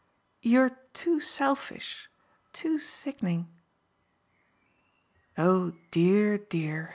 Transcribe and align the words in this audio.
"You're 0.41 0.71
too 0.93 1.19
selfish 1.19 2.09
too 2.53 2.79
sickening." 2.79 3.53
"Oh 5.37 5.73
dear, 5.91 6.39
dear!" 6.39 6.89